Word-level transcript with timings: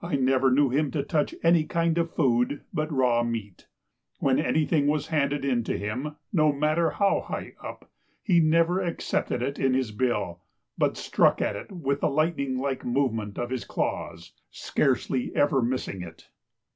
I 0.00 0.14
never 0.14 0.52
knew 0.52 0.70
him 0.70 0.92
to 0.92 1.02
touch 1.02 1.34
any 1.42 1.64
kind 1.64 1.98
of 1.98 2.14
food 2.14 2.62
but 2.72 2.92
raw 2.92 3.24
meat. 3.24 3.66
When 4.20 4.38
anything 4.38 4.86
was 4.86 5.08
handed 5.08 5.44
in 5.44 5.64
to 5.64 5.76
him, 5.76 6.14
no 6.32 6.52
matter 6.52 6.90
how 6.90 7.22
high 7.22 7.54
up, 7.60 7.90
he 8.22 8.38
never 8.38 8.80
accepted 8.80 9.42
it 9.42 9.58
in 9.58 9.74
his 9.74 9.90
bill, 9.90 10.40
but 10.78 10.96
struck 10.96 11.42
at 11.42 11.56
it 11.56 11.72
with 11.72 12.04
a 12.04 12.08
lightning 12.08 12.58
like 12.58 12.84
movement 12.84 13.40
of 13.40 13.50
his 13.50 13.64
claws, 13.64 14.34
scarcely 14.52 15.34
ever 15.34 15.60
missing 15.60 16.00
it. 16.00 16.28